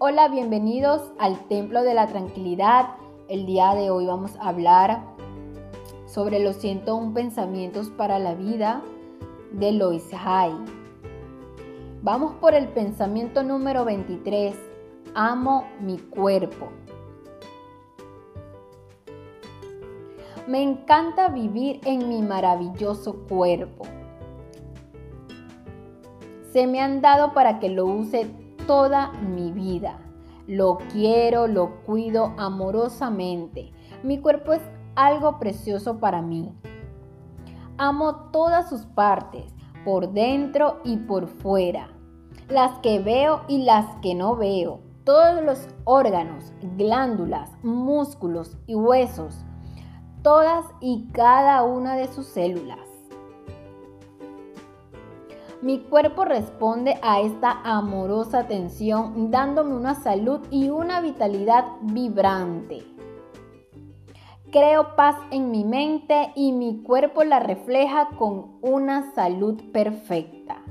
[0.00, 2.90] Hola, bienvenidos al Templo de la Tranquilidad.
[3.28, 5.02] El día de hoy vamos a hablar
[6.06, 8.80] sobre los 101 pensamientos para la vida
[9.50, 10.52] de Lois Hay.
[12.00, 14.54] Vamos por el pensamiento número 23.
[15.16, 16.68] Amo mi cuerpo.
[20.46, 23.84] Me encanta vivir en mi maravilloso cuerpo.
[26.52, 29.98] Se me han dado para que lo use toda mi vida.
[30.46, 33.72] Lo quiero, lo cuido amorosamente.
[34.02, 34.62] Mi cuerpo es
[34.94, 36.54] algo precioso para mí.
[37.78, 39.54] Amo todas sus partes,
[39.84, 41.88] por dentro y por fuera.
[42.48, 44.80] Las que veo y las que no veo.
[45.04, 49.46] Todos los órganos, glándulas, músculos y huesos.
[50.22, 52.87] Todas y cada una de sus células.
[55.60, 62.84] Mi cuerpo responde a esta amorosa atención dándome una salud y una vitalidad vibrante.
[64.52, 70.62] Creo paz en mi mente y mi cuerpo la refleja con una salud perfecta.